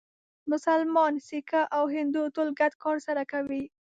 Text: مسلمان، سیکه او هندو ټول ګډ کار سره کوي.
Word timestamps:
مسلمان، 0.51 1.13
سیکه 1.27 1.61
او 1.77 1.83
هندو 1.95 2.21
ټول 2.35 2.47
ګډ 2.59 2.73
کار 2.83 2.97
سره 3.07 3.23
کوي. 3.31 3.63